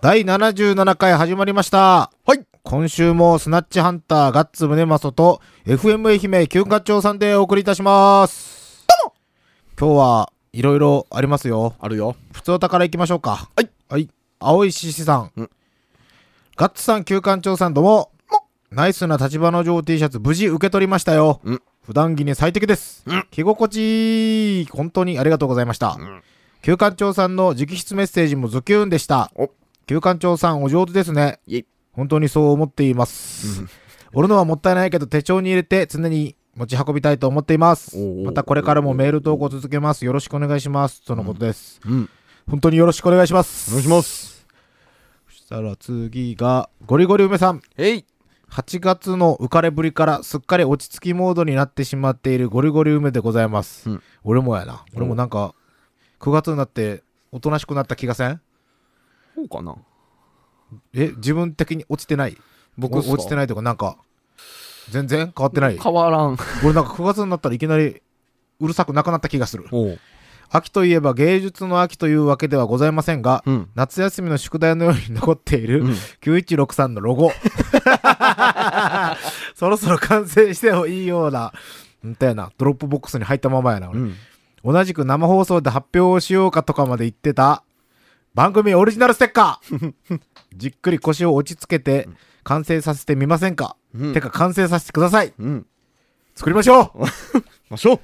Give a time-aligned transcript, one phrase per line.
[0.00, 2.12] 第77回始まりました。
[2.24, 2.46] はい。
[2.62, 8.86] 今週もスナッチハンターガッツムネマソと FM 愛媛休暇長さんでお送りいたします。
[8.86, 9.14] どうも
[9.76, 11.74] 今日はいろいろありますよ。
[11.80, 12.14] あるよ。
[12.32, 13.50] 普通歌からいきましょうか。
[13.56, 13.68] はい。
[13.88, 14.08] はい。
[14.38, 15.32] 青い獅子さん。
[15.36, 15.50] うん
[16.54, 18.10] ガッツさん、休館長さん、どうも。
[18.70, 21.40] ナイスな立花城 T シャツ、無事受け取りましたよ。
[21.42, 23.02] うん普段着に最適です。
[23.04, 24.66] うん着心地いい。
[24.66, 25.94] 本当にありがとうございました。
[25.94, 26.22] ん
[26.62, 29.32] 休館長さんの直筆メッセージもズキューンでした
[29.88, 29.94] お。
[29.94, 31.40] 休館長さん、お上手ですね。
[31.92, 33.64] 本当にそう思っています。
[34.12, 37.96] 俺のはもったいないけど手帳に入れて常に持ち運びたいと思っています。
[38.24, 40.04] またこれからもメール投稿続けます。
[40.04, 41.04] よろしくお願いします。
[41.04, 41.80] とのことです。
[41.84, 42.08] うん。
[42.48, 43.70] 本当によろしくお願いします。
[43.70, 44.46] お願いします。
[45.28, 47.62] そしたら次が、ゴリゴリ梅さん。
[47.76, 48.04] えい。
[48.50, 53.90] 8月の浮かれぶりからすっかり落ち着きモードになってしまっているゴリゴリ梅でございます。
[53.90, 54.84] うん俺もやな。
[54.94, 55.54] 俺もなんか、
[56.20, 58.40] 9月になっておとなしくなった気がせん？
[59.38, 59.76] そうかな。
[60.94, 62.36] え、自分的に落ちてない？
[62.76, 63.96] 僕お落ちてないとかなんか、
[64.90, 65.78] 全然変わってない？
[65.78, 66.36] 変わらん。
[66.64, 68.02] 俺なんか9月になったらいきなり
[68.60, 69.64] うるさくなくなった気がする。
[70.50, 73.68] 秋といえば芸術の秋というわけではございませんが、うん。
[73.74, 75.90] 夏休みの宿題のように残っているうん
[76.22, 77.30] 9163のロゴ。
[79.54, 81.52] そろそろ完成してもいいような、
[82.02, 83.90] みたいな、 Dropbox に入ったままやな。
[83.90, 84.14] 俺うん。
[84.64, 87.62] 同じく生放送で発表をしようかとかまで言ってた、
[88.38, 89.92] 番組オリジナルステッカー
[90.54, 92.08] じっくり腰を落ち着けて、
[92.44, 95.66] 完成させてみませんか、うんてか完成させてくださいうん。
[96.36, 97.00] 作りましょう
[97.68, 98.00] ましょう。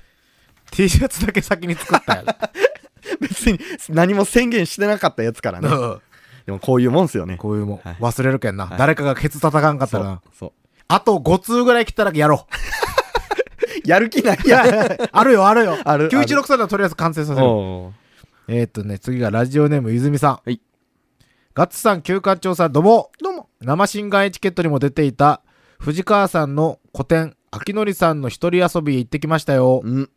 [0.72, 2.24] T シャツだけ先に作ったや
[3.20, 5.68] 別に何も宣言してなかったやつからね。
[5.68, 5.72] つ。
[6.46, 7.36] でもこういうもんすよね。
[7.36, 10.36] こういうもん、はい忘れるけんな、はい誰かがケツ叩かんかったらなそう。
[10.36, 10.52] そう。
[10.88, 12.48] あと5通ぐらい来たらやろ
[13.84, 14.36] やる気ない。
[14.36, 14.40] う。
[15.12, 15.78] あるよ、あるよ。
[15.84, 17.46] ある916はとりあえず完成させる。
[18.46, 20.40] えーっとね、次がラジオネーム泉さん。
[20.44, 20.60] はい
[21.54, 23.12] ガッツさん、休館長さん、どうも。
[23.22, 23.48] どうも。
[23.60, 25.40] 生新眼エチケットにも出ていた、
[25.78, 29.80] 藤川さんの個展、秋典さんの一人遊びへ行ってきましたよ。
[29.84, 30.10] うん。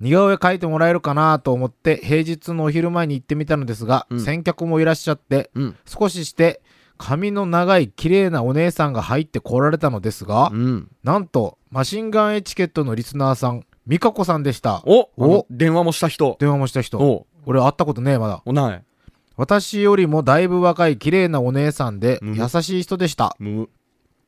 [0.00, 5.76] 似顔絵描いてもらえるかなと思って、平日のお昼前に行ってみたのですが、うん先客もいらっしゃって、うん。
[5.86, 6.60] 少しして、
[6.98, 10.90] 髪の長い綺麗なお姉さんが入ってこられたのですが、うん。
[11.04, 14.82] なんと、マシンガンエチケットのリスナーさん、美香子さんでした。
[14.84, 16.36] おおお電話もした人。
[16.40, 17.26] 電話もした人。
[17.46, 18.42] お俺会ったことねえ、まだ。
[18.44, 18.82] おない。
[19.36, 23.36] 私よりもだいぶ若い綺麗なお姉さんで、うん優しい人でした。
[23.38, 23.68] む。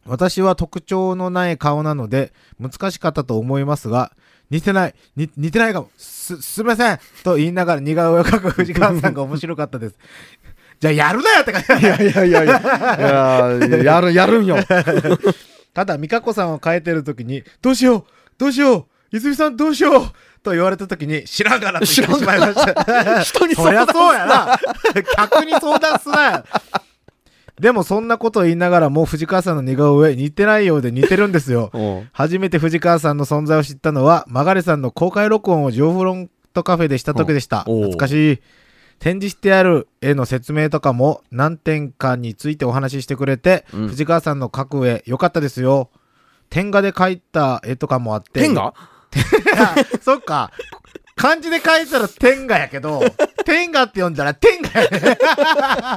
[0.06, 4.12] 私は特徴のない顔なので、難しかったと思いますが、
[4.51, 9.97] 似てない、に似てないかも、す、すみませんと言いながら似顔絵を描く藤川さんが面白かったです。
[10.81, 11.87] じゃあやるなよって感じ。
[11.87, 13.59] いやいやいやいや。
[13.67, 14.56] いややる、やるんよ。
[15.75, 18.05] ただ、美香子さんを描いてる時に、どうしよう
[18.39, 18.87] どうしよう
[19.17, 20.12] 泉さんどうしよう
[20.43, 23.22] と言われた時に、知らんがなって言ってしまいました。
[23.22, 24.59] 人にそりゃそうやな。
[25.16, 26.44] 客に相談すなよ。
[27.60, 31.71] でもそんなことを言いながらも藤川さんの似顔絵似てないようで似てるんですよ。
[32.12, 37.60] 初めて藤川さんの存在を知ったのは、マガレさんの公開録音をジオフロントカフェでした時でした。
[37.60, 38.38] 懐かしい。
[38.99, 45.91] 展示してある絵の説明とかも何点かについてお話ししてくれて、うん藤川さんの描く絵良かったですよ。
[46.50, 48.41] 天画で描いた絵とかもあって。
[48.41, 48.75] 天が
[50.03, 50.51] そっか。
[51.17, 53.03] 漢字で書いたら天下やけど、
[53.45, 55.19] 天下って読んだら天下やね。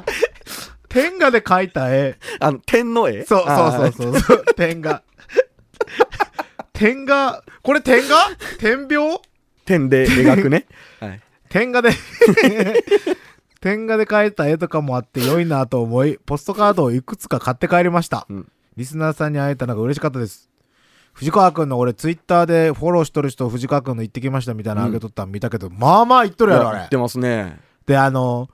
[0.90, 2.18] 天下で描いた絵。
[2.40, 3.24] あの、天の絵？
[3.26, 4.46] そうそうそうそうそう。
[4.56, 5.04] 天下。
[6.74, 8.16] 天下、これ天下？
[8.60, 9.20] 天描
[9.66, 10.66] 天で描くね。
[11.00, 11.22] はい。
[11.50, 11.92] 天画で
[13.60, 18.26] 天画で描いた絵とかもあって良いなと思い、ポストカードをいくつか買って帰りました。
[18.30, 20.50] うんリスナーさんに会えたのが嬉しかったです。
[21.14, 26.90] 藤川くんの俺ツイッターでフォローしとる人藤川くんの行ってきましたみたいなのあげとったの見たけど、まあまあ言っとるやろあれ言っ。
[26.90, 27.59] てますね。
[27.85, 28.50] で、あの、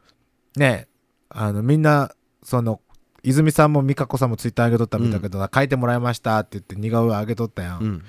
[0.56, 0.88] ね
[1.30, 2.12] あの、みんな、
[2.44, 2.81] その、
[3.24, 7.80] 泉さんも美香子さんもツイッター上げとったの見たけど、書いてもらいましたって言って似顔絵上げとったやん。
[7.80, 8.04] うん。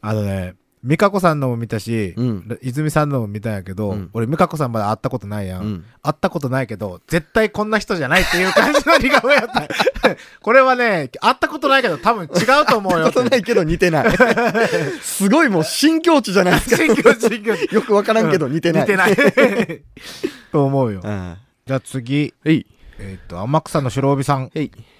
[0.00, 2.58] あのね、美香子さんのも見たし、うん。
[2.60, 5.62] 泉さんのも見たんやけど、うん俺美香子さんまだ会ったことないやん。
[5.62, 5.84] うん。
[6.02, 9.68] 会ったことないけど、絶対こんな人じゃないっていう感じの似顔絵やった。
[10.42, 14.16] これはね、会ったことないけど多分違うと思うよことないけど似てない。
[15.02, 16.76] すごいもう新境地じゃないですか。
[16.76, 18.82] 新境地新境地よくわからんけど似てない。
[18.82, 19.16] 似てない。
[20.50, 21.00] と思うよ。
[21.04, 21.36] うん。
[21.64, 24.50] じゃあ次、えっ、と、天草の白帯さん。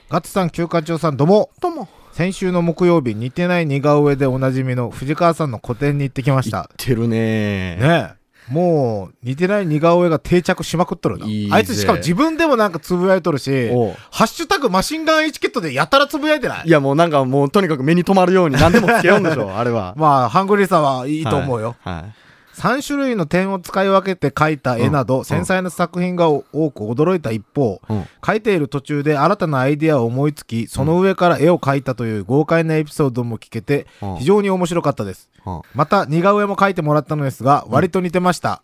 [0.09, 1.51] ガッツさん、休暇長さん、どうも。
[1.61, 1.89] どうも。
[2.13, 6.77] 先週の木曜日、似てない似顔絵でおなじみの藤川さんの個展に行ってきまし言たっ。
[6.77, 8.23] てるねねえ。
[8.53, 11.27] もう、似てない似顔絵が定着しまくっとるな。
[11.55, 13.71] あいつしかも自分でもなんかつぶやいとるし、
[14.11, 19.95] ハッシュタグマシンガンエチケットでやたらつぶやいてないいやもうなんかもうとにかく目に留まるように何でもつけようんでしょ、 あれは。
[19.97, 21.77] まあ、ハングリーさはいいと思うよ。
[21.81, 21.95] はい。
[21.95, 22.22] はい
[22.55, 27.81] 3種類の点を使い分けて描いた絵など、繊細な作品が多く驚いた一方、
[28.21, 33.87] 描いている途中で新たなアイディアを思いつき、その上から絵を描いたという豪快なエピソードも聞けて、
[34.19, 35.31] 非常に面白かったです。
[35.75, 38.63] また、似顔絵も描いてもらったのですが、割と似てました。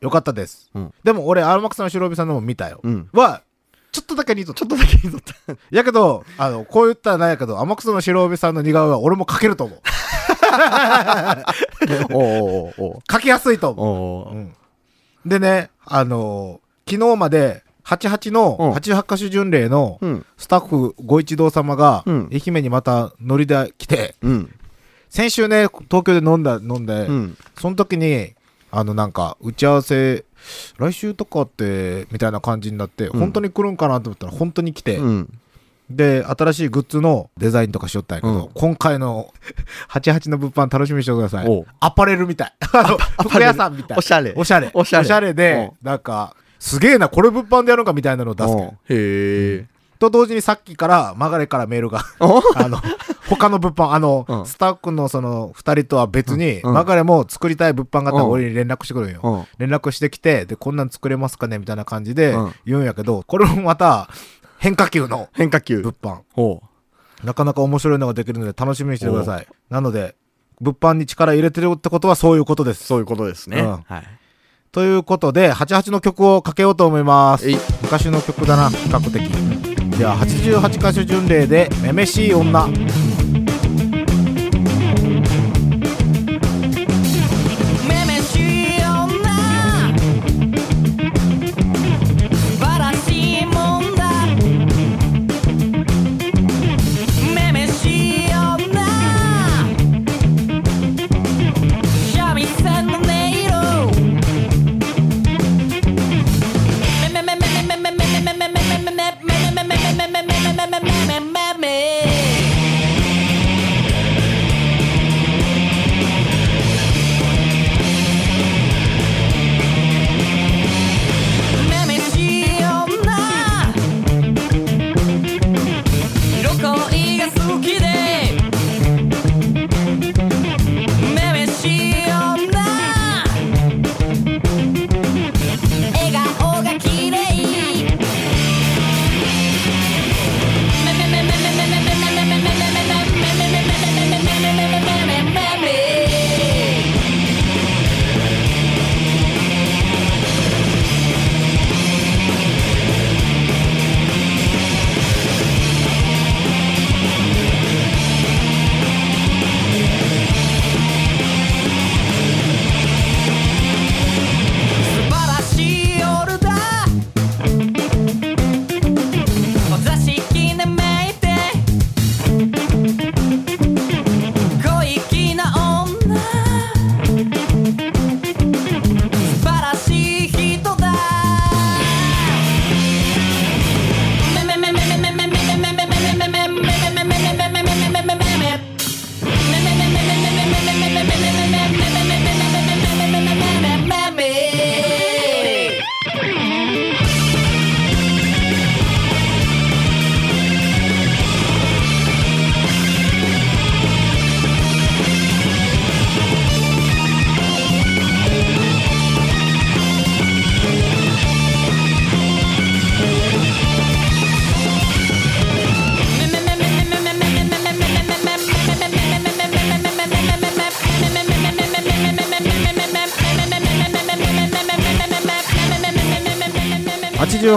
[0.00, 0.70] よかったです。
[1.02, 2.80] でも俺、アロマクさん、白帯さんのも見たよ。
[3.12, 3.42] は、
[3.90, 4.58] ちょっとだけ似とった。
[4.58, 5.56] ちょっとだけ似とった。
[5.70, 9.80] やけど、あの、こう言ったらなんやけど、アマク草の白帯さんの似顔絵は俺も描けると思う。
[12.12, 13.70] おうおうおう書きやすいと。
[13.70, 14.34] 思う。
[14.34, 14.38] う。
[14.38, 14.54] ん、
[15.26, 19.98] でね、あのー、昨日まで、88の8八カ所巡礼の
[20.38, 24.54] スタッフご一同様が愛媛にまた乗りで来て、うん、
[25.10, 28.32] 先週ね東京で飲んだ飲んで、うん、その時に
[28.70, 30.24] あのなんか打ち合わせ
[30.78, 35.38] 来週とかってみたいな感じになって、うん、本当に来るんかなと思ったら本当に来て、うん、
[35.90, 38.50] で、新しいグッズのデザインとかしよったんやけど、うん。
[38.54, 39.32] 今回の
[39.90, 41.64] 88の物販楽しみにしてください。
[41.80, 42.54] アパレルみたい。
[42.72, 42.98] あの、
[43.28, 43.98] 服屋さんみたい。
[43.98, 44.32] おしゃれ。
[44.34, 44.70] おしゃれ。
[44.72, 45.34] おしゃれ。
[45.34, 48.64] で、なんか、すげえな、これ物販でやるのかみたいなのを出すけん。
[48.64, 48.70] うん。
[48.70, 49.66] へえ。
[49.98, 52.78] と同時にさっきから、マガレからメールが、お あの、
[53.28, 54.46] 他の物販、あの、うん。
[54.46, 56.70] スタッフのその二人とは別に、うん。
[56.70, 59.46] うマガレも作りたい物販があったら俺に連絡してくるんよ。
[59.58, 62.34] 連絡してきて、で、こんなん作れますかねみたいな感じで
[62.64, 64.08] 言うんやけど、これもまた、
[64.64, 65.82] 変化球の変化球。
[65.82, 66.20] 物販。
[66.32, 66.62] ほ
[67.22, 67.26] う。
[67.26, 69.46] なかなか面白いのができるので楽しみにしてください。
[69.68, 70.14] なので
[70.58, 72.86] 物販に力入れてるってことはそういうことです。
[72.86, 74.08] そういうことですね、うん、はい。
[74.72, 77.46] ということで88の曲をかけようと思います。
[77.82, 79.30] 昔の曲だな比較的。
[79.98, 82.66] では88箇所巡礼で「めめしい女」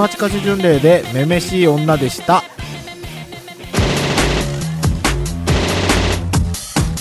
[0.08, 2.44] 88歌手巡礼でめめしい女でした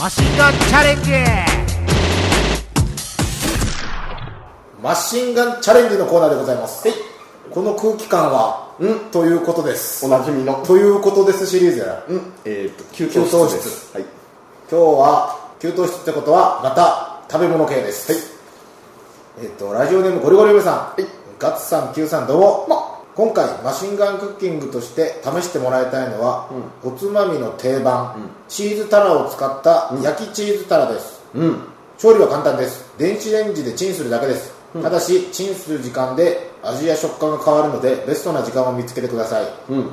[0.00, 1.12] マシンガンチャレンジ
[4.82, 6.86] マシンガンチャレンジのコーナーでございます。
[7.50, 10.04] この空気感は、んということです。
[10.06, 10.62] おなじみの。
[10.64, 11.86] ということですシリーズや。
[11.86, 12.32] ん。
[12.44, 13.26] えっ、と、給湯室。
[13.94, 14.04] はい。
[14.70, 18.18] 今日は、給湯室ってことは、また、食べ物系ですは
[19.42, 19.46] い。
[19.46, 21.02] えっ、と、ラジオネームゴリゴリ梅さん。
[21.38, 22.95] ガッツさん、Q さん、どうも。
[23.16, 26.50] 今回、マシンガンクッキングとして試してもらいたいのは、
[26.84, 28.14] おつまみの定番、
[28.46, 31.22] チーズタラを使った焼きチーズタラです。
[31.34, 31.60] うん。
[31.96, 32.92] 調理は簡単です。
[32.98, 39.46] 電子レンジでチンするだけです、ただしチンする時間で味や食感が変わるのでベストな時間を見つけてください。
[39.70, 39.90] うん。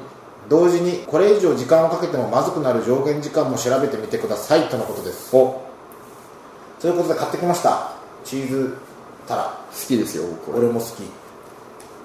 [0.50, 4.68] 同時にこれ以上時間をかけてもまずくなる上限時間も調べてみてください。
[4.68, 5.34] とのことです。
[5.34, 5.62] お、
[6.82, 7.94] ということで買ってきました。
[8.26, 8.78] チーズ
[9.26, 9.44] タラ。
[9.72, 11.23] 好きですよ俺も好き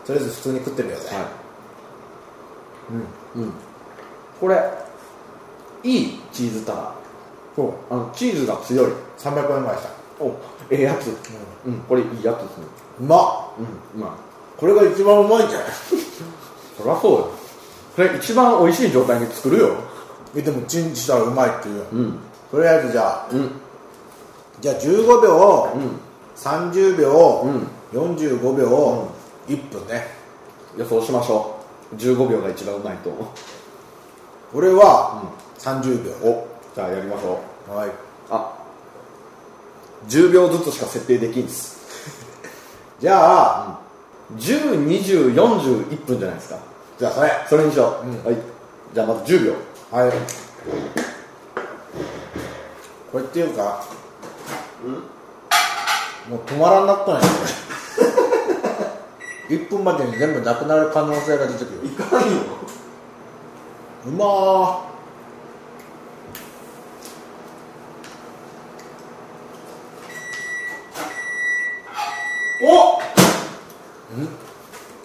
[0.08, 1.24] とりあえず普通に食ってみようぜ、はい。
[3.36, 3.52] うん、
[4.40, 4.58] これ
[5.84, 6.94] いいチーズタラ。
[7.54, 7.72] そう。
[7.90, 8.92] あのチーズが強い。
[9.18, 9.90] 300円ぐらいした。
[10.24, 10.34] お
[10.70, 11.08] ええやつ。
[11.66, 12.64] うん、これいいやつですね。
[13.00, 13.18] うまっ。
[13.94, 14.10] うんまあ
[14.56, 15.68] これが一番うまいんじゃない？
[16.78, 17.28] そりゃそうよ。
[17.94, 19.68] これ一番美味しい状態に作るよ。
[20.34, 21.84] えでもチンしたらうまいっていう。
[21.92, 22.18] うん。
[22.50, 23.26] とりあえずじゃあ。
[23.30, 23.50] うん。
[24.60, 25.90] じゃあ15秒、うん。
[26.34, 27.68] 30秒、うん。
[28.16, 29.08] 45秒、
[29.48, 30.06] 1分ね。
[30.76, 31.58] 予想しましょ
[31.92, 31.96] う。
[31.96, 33.26] 15秒が一番うまいと思う。
[34.54, 35.22] 俺は
[35.58, 37.74] 30秒、おじゃあやりましょう。
[37.74, 37.90] はい。
[38.30, 38.54] あ。
[40.08, 41.78] 10秒ずつしか設定できんです。
[43.00, 43.78] じゃあ、
[44.36, 46.56] 102041分じゃないですか。
[46.98, 48.24] じゃあそれそれにしよう、うん。
[48.24, 48.36] はい。
[48.92, 49.54] じゃあまず10秒。
[49.90, 50.12] はい。
[53.10, 53.84] これっていうか、
[56.28, 57.20] もう止まらんなったんや
[59.48, 62.26] 1分までに全部なくなる可能性が出てくるいかんよ。
[64.06, 64.88] うまー。
[72.60, 73.02] おこ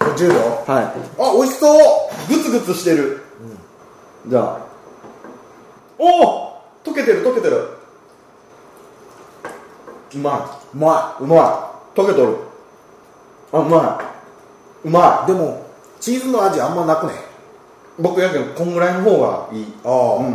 [0.00, 1.78] れ10秒はあ美味しそう！
[2.32, 3.22] いグツグツしてる、
[4.26, 4.58] じゃあ。
[5.98, 7.68] おお溶けてる溶けてる。
[10.14, 11.22] うまうまい。
[11.22, 11.38] うまい。
[11.98, 12.38] 溶けとる。
[13.52, 14.13] あうまい
[14.84, 15.66] うまいでも
[15.98, 17.14] チーズの味あんまなくね？
[17.14, 17.16] い
[17.98, 19.72] 僕やけどこんぐらいの方がいい。
[19.84, 20.34] ああ、うん。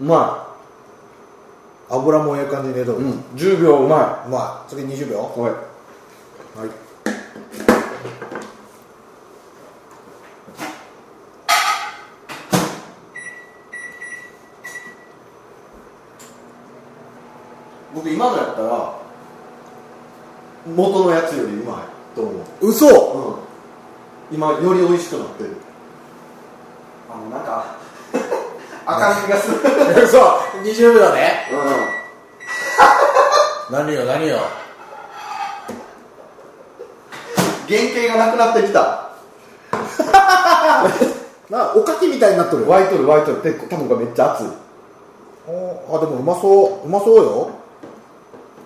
[0.00, 0.56] うま
[1.90, 4.70] 油もええ感じに出とる、い、うん、10秒うまうまい。
[4.70, 5.18] 次20秒。
[5.36, 5.50] いはい。
[5.50, 6.70] はい。
[17.92, 19.00] 僕今のやったら
[20.74, 22.30] 元のやつよりうまいと思
[22.62, 22.68] う。
[22.68, 22.86] 嘘！
[22.86, 23.09] うん、
[24.30, 25.56] 今より美味しくなってる。
[27.10, 27.64] あのなんか
[28.86, 29.58] 赤みがする
[30.04, 30.20] 嘘。
[30.62, 31.48] 20秒ね。
[33.68, 34.36] う何よ何よ。
[34.36, 34.40] ん
[37.68, 39.10] 原型がなくなってきた。
[41.50, 42.68] なおかきみたいになっとるよ。
[42.70, 43.42] 湧いとる湧いとる。
[43.42, 44.46] で多分これめっちゃ熱い。
[45.48, 46.86] おあでもうまそう。
[46.86, 47.50] うまそうよ。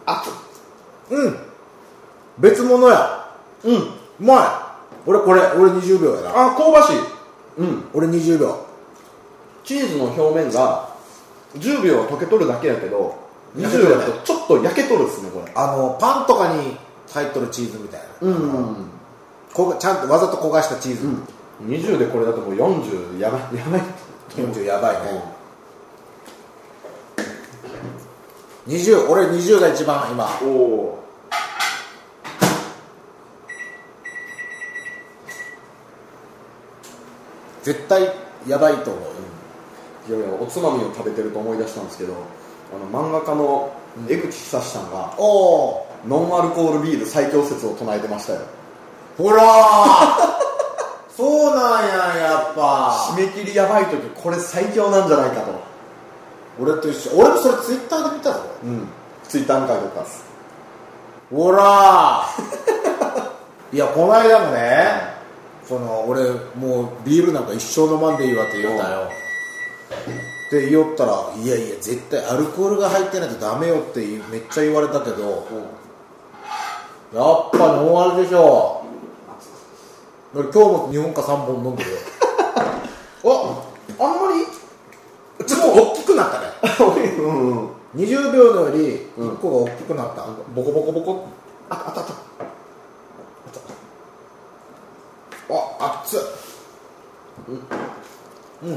[0.04, 0.32] 熱い
[1.10, 1.38] うん。
[2.38, 3.26] 別物や。
[3.64, 3.76] うん。
[3.76, 3.88] う
[4.20, 4.63] まい
[5.06, 6.30] 俺これ俺20秒やな。
[6.30, 6.96] あ香ばしい。
[7.58, 7.84] うん。
[7.92, 8.66] 俺20秒。
[9.64, 10.88] チーズの表面が
[11.58, 13.16] 10秒溶けとるだけやけど
[13.56, 15.52] 20焼けとるね秒だとちょっと焼けとるっすねこれ。
[15.54, 16.76] あのパンとかに
[17.12, 18.90] 入っとるチーズみたいな、うん
[19.52, 21.06] こがちゃんとわざと焦がしたチーズ、
[21.62, 23.82] 20でこれだともう40やばいやばい。
[24.34, 25.22] 40やばいね、
[28.66, 30.28] 20俺20が一番今。
[30.42, 31.03] おお
[37.64, 38.14] 絶対
[38.46, 42.14] やばいと思う、いやいやおつまみを食べてると思い出したんですけど
[42.72, 43.72] あの漫画家の
[44.08, 48.40] 江口久志さんがおおノンアルコールビール最強説を唱えてましたよ。
[49.16, 49.46] ほらー。
[51.16, 53.12] そうなんややっぱ。
[53.12, 55.52] 締め切りやばい時これ最強なんじゃないかと。
[56.60, 57.16] 俺と一緒。
[57.16, 58.40] 俺もそれツイッターで見たぞ。
[58.64, 58.88] うん。
[59.28, 60.24] ツイッターに書いてたっす。
[61.34, 63.72] ほらー。
[63.72, 65.13] いやこの間もね
[65.68, 69.08] その俺もうビールなんか一生飲まんでいいわって言ったよ。
[70.50, 75.46] で言おったらいやいや絶対アルコールが入ってないとダメよってめっちゃ言われたけど
[77.14, 78.82] やっぱノンアルでしょ。
[80.34, 81.96] 俺今日も2本か3本飲んでるよ。
[83.24, 84.32] ああんま
[85.38, 85.46] り？
[85.46, 86.46] ちょっと大きくなったね。
[87.18, 91.28] うんうん20秒のより1個が大きくなった、ボコボコボコ
[91.70, 92.12] ああったあった
[95.50, 96.20] あ熱っ。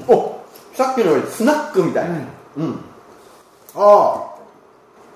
[0.07, 0.41] お
[0.73, 2.09] さっきのよりスナックみたい。
[2.09, 2.15] な
[2.57, 2.79] うん、
[3.75, 4.33] あ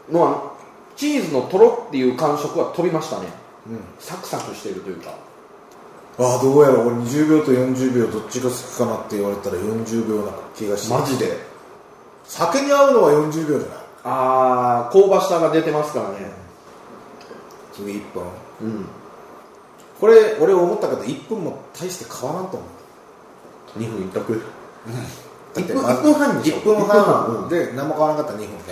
[0.09, 0.57] あのあの
[0.95, 3.27] チーズのとろっていう感触は飛びましたね。
[3.67, 3.79] うん。
[3.99, 5.13] サクサクしているというか。
[6.19, 10.93] ああどうやら俺20秒と40秒どっちが好きかなって言われたら40秒な気がして。
[10.93, 11.37] マジで？
[12.25, 13.77] 酒に合うのは40秒じゃない？
[14.03, 16.31] ああ香ばしさが出てますからね。
[17.73, 18.23] 次1分
[18.61, 18.85] うん
[20.01, 23.79] これ俺思ったけど1分も大して変わらんと思う。
[23.79, 24.41] 2分いっとく？
[25.53, 27.03] だって1分1分半にしよう1分1分半。
[27.03, 28.63] 半で何も変わらなかったら2分ね、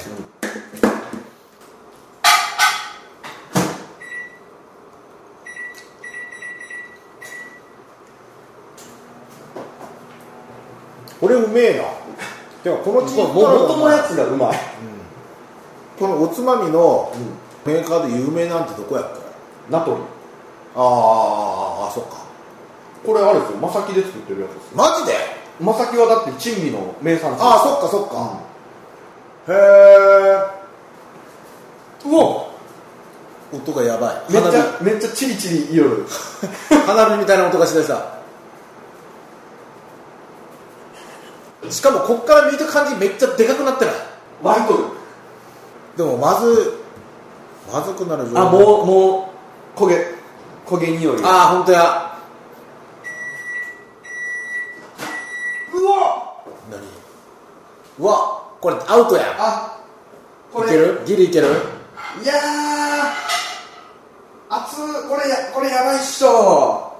[11.21, 11.83] これうめえな。
[12.63, 14.57] てかこのチーズもう元のやつがうまい。
[15.99, 17.13] このおつまみの
[17.67, 19.19] メーカーで有名なんてどこやっけ？
[19.69, 20.18] ナトリ
[20.75, 22.17] あーあそっか。
[23.05, 23.57] これあれですよ。
[23.57, 24.77] まさきで作ってるやつですよ。
[24.77, 25.13] マジで？
[25.59, 28.39] まさきはだって珍味の名産地ああそっかそっか、
[29.51, 29.57] へえ
[32.09, 32.49] うわ。
[33.51, 34.33] 音がやばい。
[34.33, 36.05] めっち花ゃめっちゃチリチリいよる
[36.69, 38.19] 火花火みたいな音がしだした
[41.69, 43.95] しかもこっから見た感じめっちゃでかくなってない？
[44.43, 44.83] 割とる
[45.97, 46.03] で。
[46.03, 46.79] もまず
[47.73, 49.33] まずくなる状態あもうも
[49.75, 50.18] う焦げ
[50.69, 51.81] 焦げ匂いがああ本当や。
[55.73, 56.79] うわ何？
[57.99, 59.35] うわこれアウトや。
[59.39, 59.79] あ
[60.53, 61.01] こいれける？
[61.05, 61.47] ギリいける？
[62.21, 62.39] いやー。
[64.51, 64.75] 熱
[65.07, 66.91] これやこれやばいっしょ。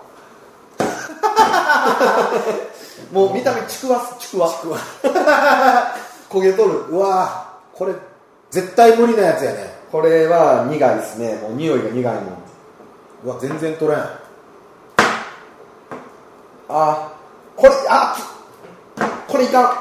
[3.12, 4.50] もう見た目ちくわちくわ。
[4.50, 4.78] ちくわ。
[6.30, 6.72] 焦げとる。
[6.90, 7.94] うわこれ
[8.52, 9.74] 絶対無理なやつやね。
[9.92, 11.36] これは苦いですね。
[11.42, 12.26] もう匂いが苦いもん
[13.24, 14.00] うわ全然取れん。
[16.70, 17.12] あ
[17.56, 18.16] これあ
[19.28, 19.74] これいかん。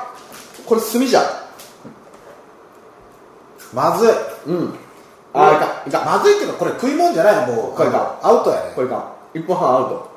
[0.66, 1.23] これ炭じゃ
[3.73, 4.09] まずい。
[4.47, 4.75] うん。
[5.35, 6.07] あいかんいかん。
[6.07, 7.76] まずいけどこれ食い物じゃないもう。
[7.76, 8.73] これかアウトやね。
[8.75, 9.12] これいかん。
[9.35, 10.11] 1分半アウト。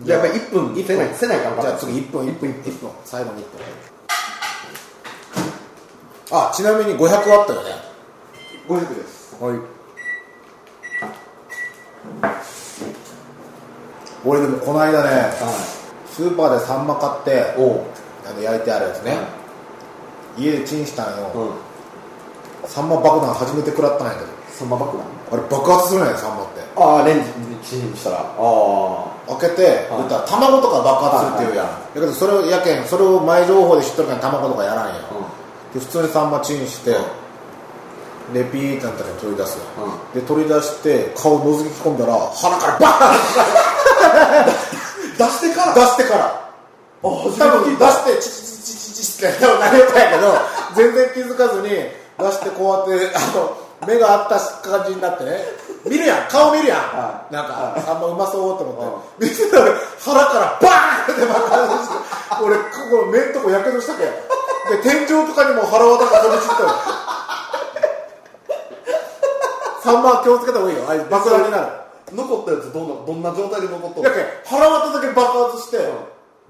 [0.00, 2.90] じゃあやっぱり1分一せないせないかんじゃあ次1分1分1分。
[3.04, 3.60] 最後に1分
[6.34, 7.70] あちなみに500ワットよね。
[8.66, 9.36] 500です。
[9.38, 9.58] はい
[14.24, 15.32] 俺でもこの間ねは
[16.06, 19.16] スーパーでサンマ買ってあの焼いてあるやつね、
[20.38, 22.68] 家でチンしたんよ、うん。
[22.68, 25.06] サンマ爆弾初めて食らったんやけどサンマ爆弾？
[25.32, 26.62] あれ爆発するんやサンマって。
[26.76, 27.24] ああレン
[27.62, 28.18] ジチンしたら。
[28.18, 34.94] ああ開けて、言ったら卵とか爆発するっていうやん、だけどそれをやけんそれを前情報で知っとるから卵とかやらんや、
[35.72, 36.90] で普通にサンマチンして、
[38.34, 39.64] でピーってなったら取り出すよ、
[40.12, 43.61] で取り出して顔覗き込んだら鼻からバーン
[45.26, 45.74] 出してから。
[45.74, 46.42] 出してから。
[47.02, 50.38] あ多分出してチチチチチチって多分投げたんやけど
[50.76, 55.42] 全然気づかずに出してこうやってあの目が合った感じになってね
[55.84, 61.98] 見るやん顔見るやん、はなんかあんまうまそうと思って、見てたら腹からバーンって爆発して
[62.38, 62.70] 俺こ
[63.02, 66.70] こ目んとこやけどしたけで天井とかにも腹渡が飛び散ったよ
[69.82, 71.66] サンマは気をつけた方がいいよあれ爆弾になる
[72.14, 75.78] 残ったやつどんなどんな状態で残っとるやけん腹渡だけ爆発して、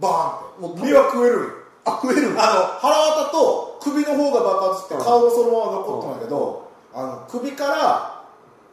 [0.01, 0.83] バーンって。
[0.83, 8.25] もう身は食えるあ食えるあの腹渡と首の方が爆発して顔がそのまま残ったんだけど、あの首から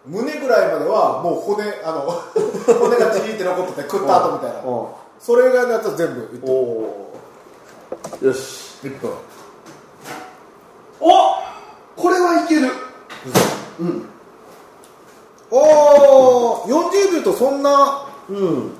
[0.05, 2.01] 胸ぐらいまではもう骨あの
[2.79, 8.25] 骨がちぎって残ってて食った後みたいな、おそれ以外のやつは全部いってるおー。
[8.27, 8.69] よし。
[8.83, 9.11] 1分。
[11.01, 11.09] お
[11.95, 12.69] これはいける。
[13.79, 14.09] うん
[15.51, 18.71] おお40秒とそんなうん。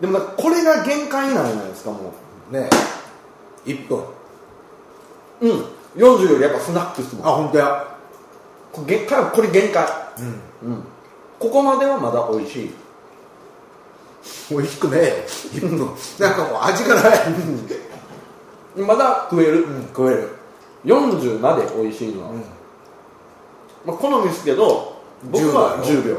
[0.00, 2.12] でもなんかこれが限界なんじゃないですかも
[2.50, 2.68] ね。
[3.64, 3.98] 1分。
[5.40, 5.64] ううん
[5.96, 7.86] 40よりやっぱスナックスもあ本当や。
[8.72, 9.86] これ限界これ限界。
[10.18, 10.70] うん。
[10.70, 10.84] うん。
[11.38, 12.74] ここまではまだ美味しい。
[14.50, 15.26] 美味しくねえ。
[15.54, 15.90] 1分。
[16.18, 17.18] なんかもう味がない。
[18.76, 19.86] まだ食える、うん。
[19.88, 20.30] 食える。
[20.84, 22.44] 40まで美味しいのは、ん。
[23.84, 24.91] まあ、好みですけど
[25.30, 26.16] 僕は10秒。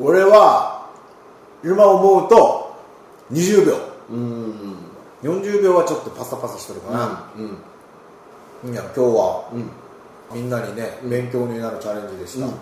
[0.00, 0.88] 俺は
[1.62, 2.74] 今思うと
[3.32, 3.76] 20秒。
[4.10, 4.74] うん。
[5.22, 9.70] 40秒はちょっとパサパサしてるかな、うんいや今日はうん。
[10.32, 12.52] みんなにね、勉強になるチャレンジでした、うん。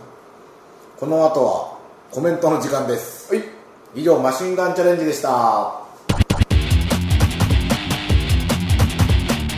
[0.99, 1.79] この後は
[2.11, 3.35] コメントの時間です。
[3.35, 3.45] はい。
[3.95, 5.73] 以上マシンガンチャレンジでした。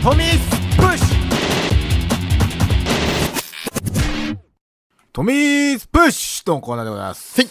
[0.03, 0.60] トミー
[5.13, 7.41] トミースプッシュのコーナーでございます。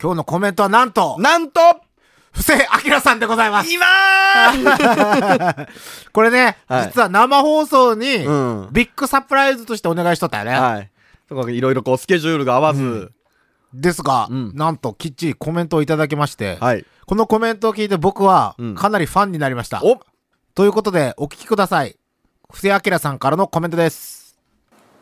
[0.00, 1.60] 今日のコメントはなんと、なんと
[2.30, 2.52] 布施
[2.88, 3.72] 明さんでございます。
[3.72, 3.84] 今
[6.12, 10.52] これね、はい実は生放送に、うんビッグサプライズとしてお願いしとったよね。
[10.52, 10.90] はい。
[11.28, 13.10] とかいろいろこうスケジュールが合わず、
[13.74, 16.86] ですが、うんなんときっちりコメントをいただきまして、はい。
[17.04, 19.82] このコメントを聞いて僕はうんかなりファンになりました。
[19.82, 19.98] お
[20.54, 21.96] ということで、お聞きください。
[22.52, 24.25] 布施明さんからのコメントです。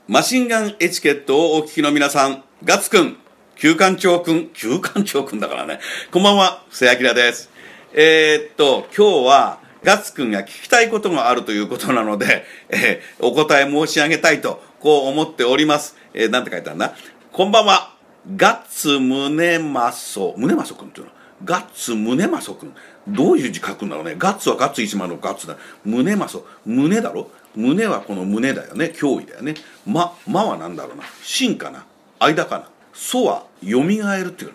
[0.06, 3.16] マシンガンエチケットをお聞きの皆さん、ガッツくん、
[3.56, 5.80] 旧館長くん、旧館長くんだからね。
[6.12, 7.48] こんばんは、布施明です。
[7.94, 15.96] えーっと、今日は、ガッツくんが聞きたいことがあるということなので、えーお答え申し上げたいと、こう思っております。
[16.12, 16.94] えーなんて書いてあるんだ？
[17.32, 17.94] こんばんは、
[18.36, 21.12] ガッツ宗正、宗正くんっていうの？
[21.44, 22.74] ガッツ宗正くん。
[23.08, 24.16] どういう字書くんだろうね。
[24.18, 25.56] ガッツはガッツ石丸のガッツだ。
[25.86, 27.30] 宗正、胸だろ？
[27.54, 28.92] 胸はこの胸だよね。
[28.94, 29.54] 脅威だよね。
[29.86, 31.04] ま、まは何だろうな。
[31.22, 31.86] 真かな？
[32.18, 32.68] 間かな？
[32.92, 34.52] 祖はよみがえるっていう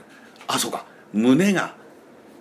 [0.47, 1.75] あそうか胸が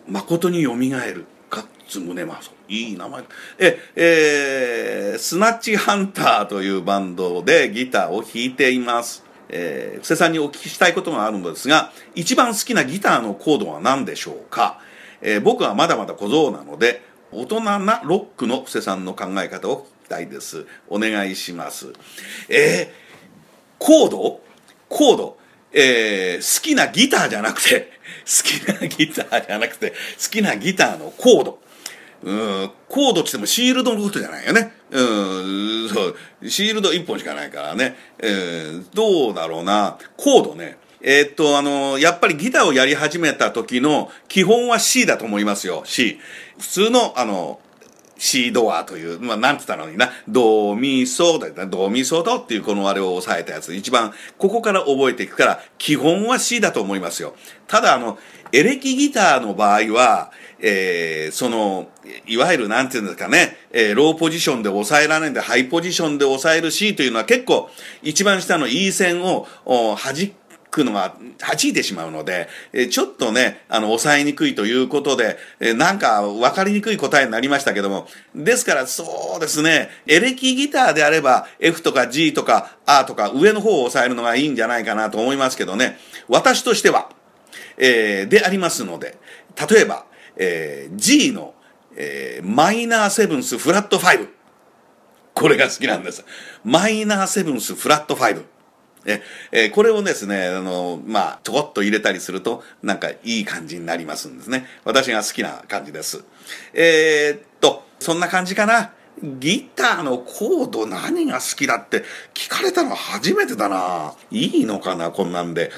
[0.07, 3.25] 誠によみがえるガッツ胸マソいい名前
[3.59, 14.79] ええースナッチハンターというバンドでギターを弾いていますえー布施さんにお聞きしたいことがあるのですが一番好きなギターのコードは何でしょうか、
[15.21, 21.93] えー僕はまだまだ小僧なので大人なロックの布施さんの考え方をたいですお願いします
[22.49, 23.09] えー
[23.79, 24.41] コード？
[24.89, 25.39] コード、
[25.73, 27.93] えー好きなギターじゃなくて、
[28.27, 29.97] 好きなギターじゃなくて、好
[30.31, 31.59] きなギターのコード。
[32.21, 34.73] うん、コードってってもシールドのことじゃないよね。
[34.91, 37.97] うん、そう、シールド1本しかないからね。
[38.19, 39.99] えーどうだろうな。
[40.17, 40.79] コードね。
[41.01, 45.83] えーっと、あの、やっぱりギターをやり始めた時の基本は C だと思いますよ。
[45.87, 46.19] C。
[46.59, 47.61] 普通の、あの、
[48.19, 57.35] シードアという、まあ、なんて言ったのにな、ドミソだよな、ドミソドっていうこのあれを押さえたやつ、一番、ここから覚えていくから、基本は C だと思いますよ。
[57.69, 58.19] ただ、あの、
[58.53, 61.89] エレキギターの場合は、えー、その、
[62.27, 67.71] いわゆるなんていうんですかね、えー、ローポジションで抑えられないんで、ハイポジションで抑える C というのは結構、
[68.03, 70.33] 一番下の E 線を、お弾
[70.71, 87.11] くのが弾いてしまうので、えーちょっとね、あの、抑えにくいということで、えーなんか分かりにくい答えになりましたけども、ですからそうですね、エレキギターであれば F とか G とか R とか上の方を抑えるのがいいんじゃないかなと思いますけどね、私としては、
[87.77, 89.17] えーでありますので、
[89.71, 90.05] 例えば、
[90.37, 91.55] えー G の、
[91.97, 94.29] えーマイナーセブンスフラット5。
[95.35, 96.25] これが好きなんです。
[96.65, 98.43] マイナーセブンスフラット5。
[99.09, 104.67] え、えこれをですね、あの、まあ、ちょこっと入れたりすると、なんかいい感じになりますんですね。
[104.85, 106.25] 私が好きな感じです。
[106.75, 108.93] えーっと、そんな感じかな。
[109.23, 114.15] ギターのコード何が好きだって聞かれたの初めてだな。
[114.31, 115.73] いいのかな、こんなんで。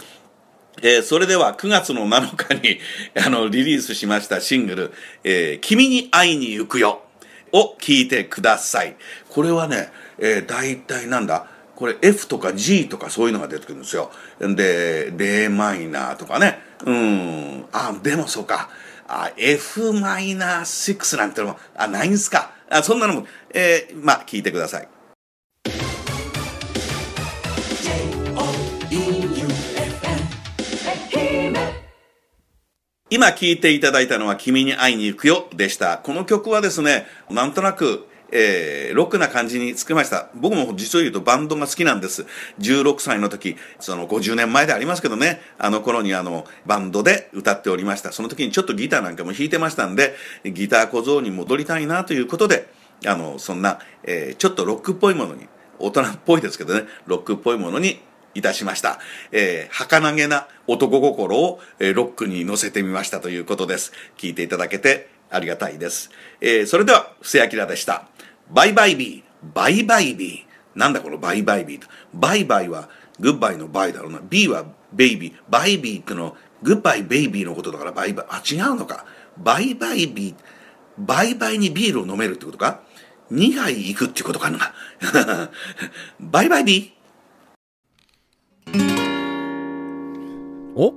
[0.83, 2.79] えーそれでは9月の7日に
[3.23, 4.93] あのリリースしましたシングル
[5.25, 7.03] 「えー君に会いに行くよ」
[7.53, 8.97] を聴いてください
[9.29, 11.47] これはね、えー、大体なんだ
[11.81, 14.11] これ F とか G とかそういうのが出てくるんですよ。
[14.39, 15.11] で
[15.45, 16.59] a マイナーとかね。
[16.85, 17.65] うん。
[17.73, 18.69] あでもそうか。
[19.09, 22.53] あ F マイナー6なんてのもあないんすか。
[22.69, 24.89] あそんなのもえー、まあ聞いてください。
[33.09, 35.97] 今聴いていただいたのは「君に会いに行くよ」でした。
[35.97, 42.27] この曲はですねなんとなくえーロックな感じに作りました僕も実を言うとバンドが好きなんです
[42.59, 50.15] 16歳の時その50年前でありますけどねあの頃にあのバンドで歌っておりましたその時にちょっとギターなんかも弾いてましたんで
[50.45, 52.69] ギター小僧に戻りたいなということで
[53.07, 58.01] あのそんな、えーちょっとロックっぽいものに大人っぽいですけどねロックっぽいものに
[58.35, 59.01] いたしました。
[59.33, 63.93] えー、儚げな男心を、えーロックに乗せてみましたということです。
[64.17, 66.11] 聞いていただけてありがたいです。
[66.41, 68.07] えーそれでは、布施明でした。
[68.53, 70.79] バイバイビー、バイバイビー。
[70.79, 71.87] なんだこのバイバイビーと。
[72.15, 74.21] バイバイはグッバイのバイだろうな。
[74.29, 75.35] ビーはベイビー。
[75.49, 78.27] バイビーっての、グッバイベイビーのことだからバイバイ。
[78.29, 79.05] あ、違うのか。
[79.39, 80.35] バイバイビー。
[80.99, 82.81] バイバイにビールを飲めるってことか
[83.33, 84.73] ?2 杯行くってことかな
[86.21, 89.01] バイバイビー。
[90.75, 90.95] お？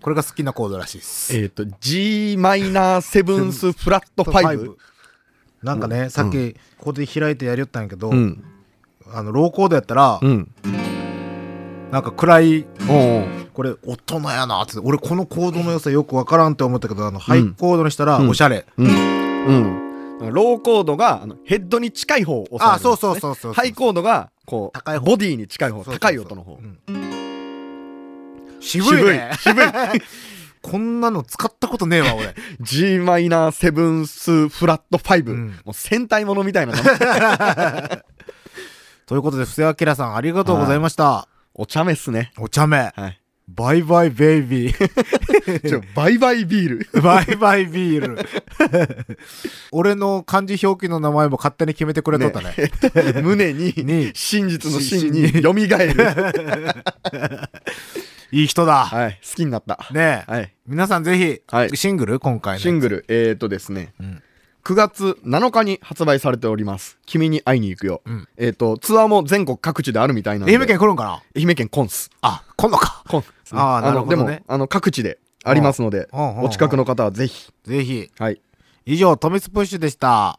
[0.00, 1.36] これが好きなコードらしいです。
[1.36, 4.74] えっ、と、G マイナーセブンスフラット 5?
[5.62, 8.44] なんかね、さっきここで開いてやりよったんやけど、うん。
[9.12, 10.48] あのローコードやったら、うん。
[11.90, 18.86] なんか暗いおうこれ大人やなって俺このコードの良さよくわからんって思ったけどあのハイコードにしたらおしゃれ、うん。
[20.20, 20.32] うん。
[20.32, 22.76] ローコードがあのヘッドに近い方を押さえるね。
[22.76, 26.58] あそうそうそうそうハイコードがこう高い方ボディに近い方、そうそうそう高い音の方。
[26.88, 27.12] うん
[28.60, 29.66] 渋いね渋い。
[30.62, 32.34] こんなの使ったことねえわ俺。
[32.60, 35.30] G マイナーセブンスフラット5。
[35.30, 35.48] うん。
[35.64, 38.04] もう戦隊ものみたいな名前
[39.06, 41.28] ということで布施明さんありがとうございました。
[41.54, 42.32] お茶目っすね。
[42.38, 42.92] お茶目。
[42.94, 43.18] はい。
[43.48, 45.68] バイバイベイビー。
[45.68, 47.02] ちょ、バイバイビール。
[47.02, 48.18] バイバイビール。
[49.72, 52.54] 俺の漢字表記の名前も勝手に決めてくれとったね。
[53.20, 54.12] 胸に、に。
[54.14, 55.42] 真実の真に。
[55.42, 55.94] 蘇る。
[58.32, 59.20] いい人だはい。
[59.22, 59.78] 好きになった。
[59.92, 60.54] ねえ、はい。
[60.66, 62.18] 皆さんぜひ、はいシングル？
[62.18, 64.22] 今回のシングル、えーとですね、ん
[64.64, 66.98] 9月7日に発売されております。
[67.04, 68.00] 君に会いに行くよ。
[68.08, 70.56] んえーと、ツアーも全国各地であるみたいなんで。
[70.56, 71.22] 愛媛県来るんかな？
[71.36, 72.10] 愛媛県コンス。
[72.22, 77.52] あ今度かコンスね、あーなるほどねのでも、あの、各地でありますので、お近くの方はぜひ。
[77.64, 78.40] ぜひはい。
[78.86, 80.38] 以上トミスプッシュでした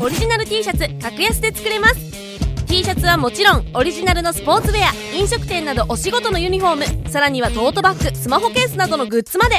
[0.00, 2.25] オリジナル T シャツ格安で作れます
[2.66, 9.56] T シャツはもちろんオリジナルのスポーツウェア飲食店などお仕事のユニフォームさらにはトートバッグスマホケースなどのグッズまで。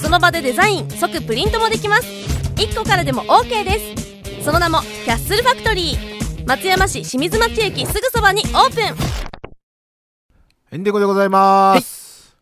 [0.00, 2.06] その場でデザイン即プリントもできます。
[2.56, 3.78] 1個からでも OK で
[4.38, 4.44] す。
[4.44, 6.46] その名もキャッスルファクトリー。
[6.46, 8.84] 松山市清水町駅すぐそばにオープン。
[10.72, 12.36] エンディングでございます。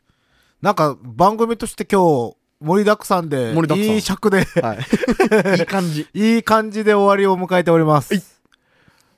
[0.60, 3.94] なんか番組として今日盛りだくさんで、盛りだくさん。
[3.94, 4.78] いい尺で、はい。
[5.58, 6.06] いい感じ。
[6.12, 8.33] いい感じで終わりを迎えております。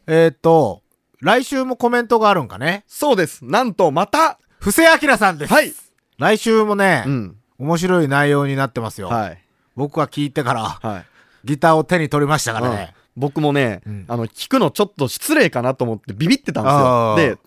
[0.07, 0.83] えーっと、
[1.21, 2.85] 来週もコメントがあるんかね？
[2.87, 3.45] そうです。
[3.45, 5.53] なんと、また、布施明さんです。
[5.53, 5.73] はい。
[6.19, 7.37] 来週もね、うん。
[7.59, 9.09] 面白い内容になってますよ。
[9.09, 9.42] はい。
[9.75, 11.05] 僕は聞いてから、はい。
[11.45, 12.95] ギターを手に取りましたからうんね。
[13.16, 17.16] 僕もね、うんあの、聞くのちょっと失礼かなと思ってビビってたんですよ。
[17.16, 17.38] で、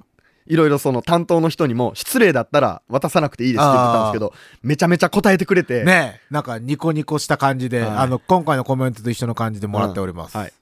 [0.47, 5.83] いろいろその担当の人にも、失礼だったら渡さなくていいですって言ってたんですけど、めちゃめちゃ答えてくれて。
[5.83, 10.35] ねなんかニコニコした感じで、はいあの、今回のコメントと一緒の感じでもらっております。
[10.35, 10.53] うんはい。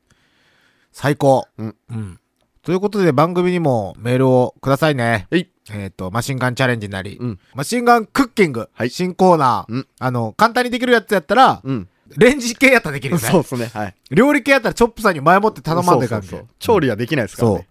[0.98, 1.48] 最高。
[1.60, 2.20] うんうん。
[2.64, 5.28] ということで番組にもメールをくださいね。
[5.30, 5.48] えい。
[5.70, 11.88] えっ、と、マシンガンチャレンジなり、うんマシンガンクッキング、はい新コーナー、うんあの、簡単にできるやつやったら、うん。
[12.18, 13.28] レンジ系やったらできるよね。
[13.30, 13.70] そうですね。
[13.72, 13.96] はい。
[14.10, 17.68] 料理系やったらチョップさんに前もって頼まんでかんけそうそうそう調理はできないですからそうね。。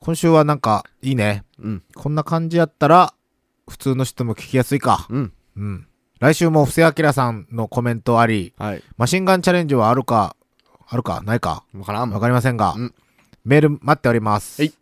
[0.00, 1.44] 今週はなんか、いいね。
[1.58, 1.82] うん。
[1.94, 3.12] こんな感じやったら、
[3.68, 5.06] 普通の人も聞きやすいか。
[5.10, 5.32] うん。
[5.56, 5.86] うん。
[6.20, 8.82] 来週も布施明さんのコメントあり、はい。
[8.96, 10.36] マシンガンチャレンジはあるか、
[10.88, 12.10] あるか、ないか、わからん。
[12.10, 12.94] わかりませんが、うん
[13.42, 14.60] メール待っております。
[14.60, 14.72] はい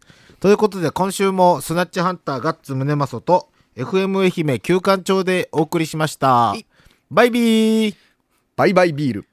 [0.40, 6.54] ということで、今週もスナッチハンターガッツムネマソと FM 愛媛旧館長でお送りしました。
[7.10, 7.94] バイビー
[8.54, 9.26] バイバイビール。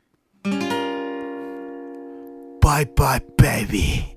[2.59, 4.14] バイバイベイビー